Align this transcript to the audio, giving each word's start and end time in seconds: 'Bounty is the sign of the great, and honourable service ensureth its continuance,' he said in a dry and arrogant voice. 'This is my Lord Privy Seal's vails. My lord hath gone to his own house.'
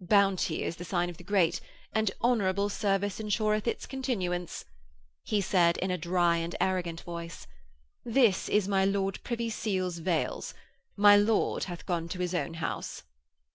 'Bounty 0.00 0.62
is 0.62 0.76
the 0.76 0.84
sign 0.86 1.10
of 1.10 1.18
the 1.18 1.22
great, 1.22 1.60
and 1.92 2.10
honourable 2.22 2.70
service 2.70 3.20
ensureth 3.20 3.66
its 3.66 3.84
continuance,' 3.84 4.64
he 5.22 5.42
said 5.42 5.76
in 5.76 5.90
a 5.90 5.98
dry 5.98 6.38
and 6.38 6.56
arrogant 6.58 7.02
voice. 7.02 7.46
'This 8.02 8.48
is 8.48 8.66
my 8.66 8.86
Lord 8.86 9.22
Privy 9.24 9.50
Seal's 9.50 9.98
vails. 9.98 10.54
My 10.96 11.18
lord 11.18 11.64
hath 11.64 11.84
gone 11.84 12.08
to 12.08 12.20
his 12.20 12.34
own 12.34 12.54
house.' 12.54 13.02